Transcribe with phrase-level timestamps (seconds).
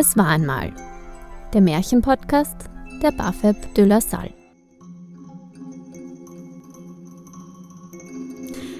[0.00, 0.72] Es war einmal.
[1.52, 2.70] Der Märchenpodcast
[3.02, 4.32] der Bafeb de la Salle.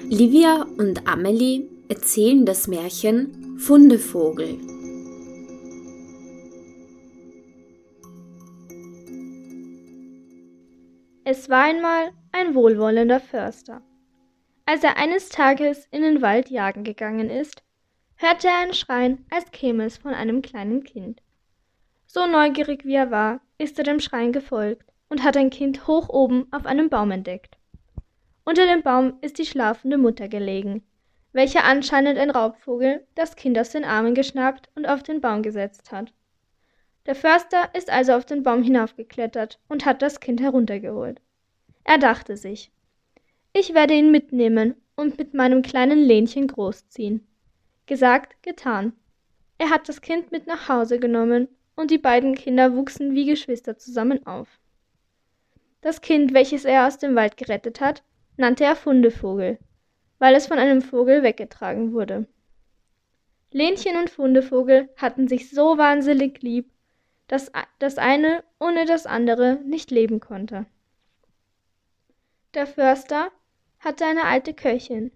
[0.07, 4.59] Livia und Amelie erzählen das Märchen Fundevogel.
[11.25, 13.81] Es war einmal ein wohlwollender Förster.
[14.65, 17.61] Als er eines Tages in den Wald jagen gegangen ist,
[18.21, 21.21] hörte er ein Schreien, als käme es von einem kleinen Kind.
[22.05, 26.09] So neugierig wie er war, ist er dem Schreien gefolgt und hat ein Kind hoch
[26.09, 27.57] oben auf einem Baum entdeckt.
[28.43, 30.83] Unter dem Baum ist die schlafende Mutter gelegen,
[31.31, 35.93] welche anscheinend ein Raubvogel das Kind aus den Armen geschnappt und auf den Baum gesetzt
[35.93, 36.11] hat.
[37.05, 41.21] Der Förster ist also auf den Baum hinaufgeklettert und hat das Kind heruntergeholt.
[41.85, 42.71] Er dachte sich,
[43.53, 47.28] ich werde ihn mitnehmen und mit meinem kleinen Lenchen großziehen.
[47.89, 48.93] Gesagt, getan.
[49.57, 53.79] Er hat das Kind mit nach Hause genommen und die beiden Kinder wuchsen wie Geschwister
[53.79, 54.47] zusammen auf.
[55.81, 58.03] Das Kind, welches er aus dem Wald gerettet hat,
[58.37, 59.57] nannte er Fundevogel,
[60.19, 62.27] weil es von einem Vogel weggetragen wurde.
[63.49, 66.69] Lenchen und Fundevogel hatten sich so wahnsinnig lieb,
[67.25, 70.67] dass das eine ohne das andere nicht leben konnte.
[72.53, 73.31] Der Förster
[73.79, 75.09] hatte eine alte Köchin.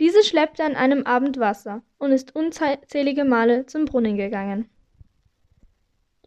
[0.00, 4.70] Diese schleppte an einem Abend Wasser und ist unzählige Male zum Brunnen gegangen.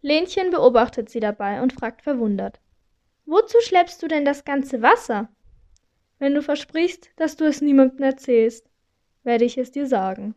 [0.01, 2.59] Lenchen beobachtet sie dabei und fragt verwundert
[3.25, 5.27] Wozu schleppst du denn das ganze Wasser?
[6.19, 8.69] Wenn du versprichst, dass du es niemandem erzählst,
[9.23, 10.35] werde ich es dir sagen.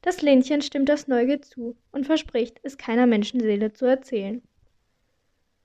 [0.00, 4.42] Das Lenchen stimmt das Neugier zu und verspricht, es keiner Menschenseele zu erzählen.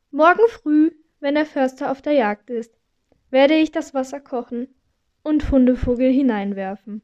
[0.10, 2.74] Morgen früh, wenn der Förster auf der Jagd ist,
[3.30, 4.74] werde ich das Wasser kochen
[5.24, 7.02] und Fundevogel hineinwerfen.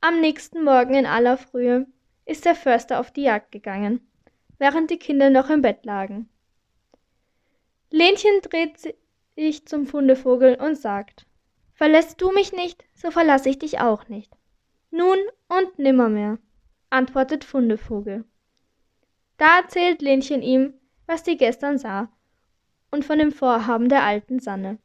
[0.00, 1.86] Am nächsten Morgen in aller Frühe
[2.24, 4.00] ist der Förster auf die Jagd gegangen,
[4.58, 6.28] während die Kinder noch im Bett lagen.
[7.90, 8.94] Lenchen dreht
[9.34, 11.26] sich zum Fundevogel und sagt
[11.74, 14.36] Verlässt du mich nicht, so verlasse ich dich auch nicht.
[14.90, 16.38] Nun und nimmermehr,
[16.90, 18.24] antwortet Fundevogel.
[19.36, 20.74] Da erzählt Lenchen ihm,
[21.06, 22.10] was sie gestern sah,
[22.90, 24.78] und von dem Vorhaben der alten Sanne.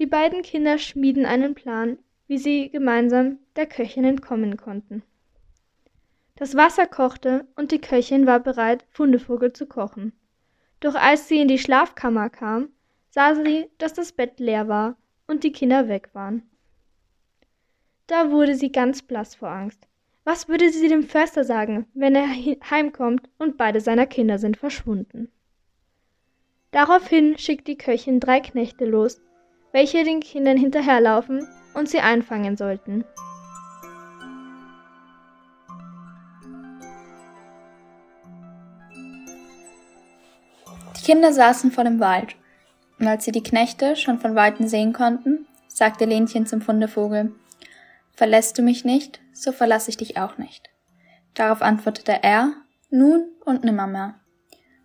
[0.00, 5.02] Die beiden Kinder schmieden einen Plan, wie sie gemeinsam der Köchin entkommen konnten.
[6.36, 10.14] Das Wasser kochte und die Köchin war bereit, Fundevogel zu kochen.
[10.80, 12.70] Doch als sie in die Schlafkammer kam,
[13.10, 14.96] sah sie, dass das Bett leer war
[15.26, 16.48] und die Kinder weg waren.
[18.06, 19.86] Da wurde sie ganz blass vor Angst.
[20.24, 22.26] Was würde sie dem Förster sagen, wenn er
[22.70, 25.30] heimkommt und beide seiner Kinder sind verschwunden?
[26.70, 29.20] Daraufhin schickt die Köchin drei Knechte los,
[29.72, 33.04] welche den Kindern hinterherlaufen und sie einfangen sollten.
[40.96, 42.36] Die Kinder saßen vor dem Wald,
[42.98, 47.32] und als sie die Knechte schon von weitem sehen konnten, sagte Lenchen zum Fundevogel
[48.12, 50.68] Verlässt du mich nicht, so verlasse ich dich auch nicht.
[51.34, 52.52] Darauf antwortete er
[52.90, 54.20] Nun und nimmermehr.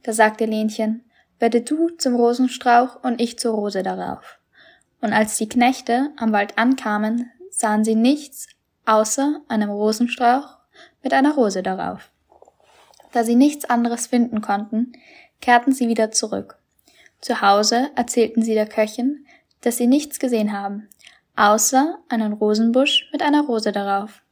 [0.03, 1.03] Da sagte Lenchen
[1.38, 4.40] Werde du zum Rosenstrauch und ich zur Rose darauf.
[5.06, 8.48] Und als die Knechte am Wald ankamen, sahen sie nichts
[8.88, 10.58] außer einem Rosenstrauch
[11.04, 12.10] mit einer Rose darauf.
[13.12, 14.94] Da sie nichts anderes finden konnten,
[15.42, 16.58] kehrten sie wieder zurück.
[17.22, 19.28] Zu Hause erzählten sie der Köchin,
[19.62, 20.90] dass sie nichts gesehen haben,
[21.36, 24.24] außer einen Rosenbusch mit einer Rose darauf.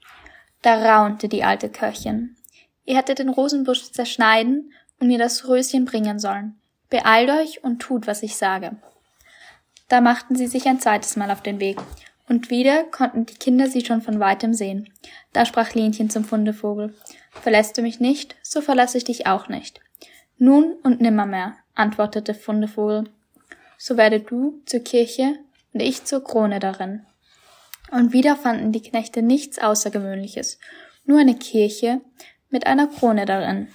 [0.63, 2.35] Da raunte die alte Köchin.
[2.83, 6.59] Ihr hättet den Rosenbusch zerschneiden und mir das Röschen bringen sollen.
[6.89, 8.75] Beeilt euch und tut, was ich sage.
[9.87, 11.77] Da machten sie sich ein zweites Mal auf den Weg,
[12.29, 14.89] und wieder konnten die Kinder sie schon von weitem sehen.
[15.33, 16.93] Da sprach Lenchen zum Fundevogel
[17.31, 19.81] Verlässt du mich nicht, so verlasse ich dich auch nicht.
[20.37, 23.05] Nun und nimmermehr, antwortete Fundevogel,
[23.77, 25.39] so werde du zur Kirche
[25.73, 27.05] und ich zur Krone darin.
[27.91, 30.59] Und wieder fanden die Knechte nichts Außergewöhnliches,
[31.05, 32.01] nur eine Kirche
[32.49, 33.67] mit einer Krone darin.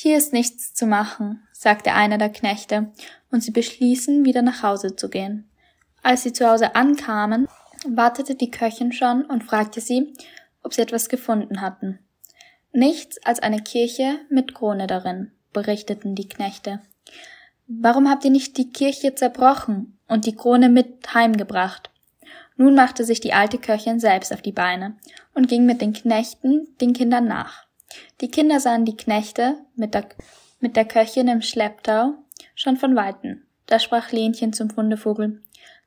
[0.00, 2.92] Hier ist nichts zu machen, sagte einer der Knechte,
[3.32, 5.50] und sie beschließen, wieder nach Hause zu gehen.
[6.04, 7.48] Als sie zu Hause ankamen,
[7.84, 10.14] wartete die Köchin schon und fragte sie,
[10.62, 11.98] ob sie etwas gefunden hatten.
[12.70, 16.80] Nichts als eine Kirche mit Krone darin, berichteten die Knechte.
[17.66, 21.90] Warum habt ihr nicht die Kirche zerbrochen und die Krone mit heimgebracht?
[22.56, 24.96] Nun machte sich die alte Köchin selbst auf die Beine
[25.34, 27.67] und ging mit den Knechten den Kindern nach.
[28.20, 30.08] Die Kinder sahen die Knechte mit der,
[30.60, 32.14] mit der Köchin im Schlepptau
[32.54, 33.42] schon von weitem.
[33.66, 35.40] Da sprach Lenchen zum Fundevogel,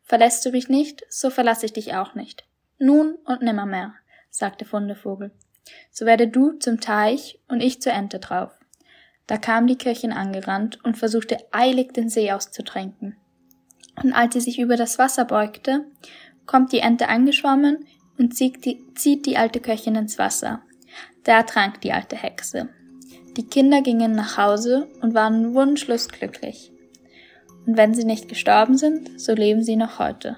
[0.04, 2.44] Verlässt du mich nicht, so verlasse ich dich auch nicht.
[2.78, 3.94] Nun und nimmermehr,
[4.30, 5.32] sagte Fundevogel.
[5.90, 8.52] So werde du zum Teich und ich zur Ente drauf.
[9.28, 13.16] Da kam die Köchin angerannt und versuchte eilig den See auszutränken.
[14.04, 15.86] Und als sie sich über das Wasser beugte,
[16.46, 17.86] kommt die Ente angeschwommen
[18.18, 20.62] und zieht die, zieht die alte Köchin ins Wasser.
[21.24, 22.70] Da ertrank die alte Hexe.
[23.38, 26.72] Die Kinder gingen nach Hause und waren wunschlos glücklich.
[27.66, 30.38] Und wenn sie nicht gestorben sind, so leben sie noch heute.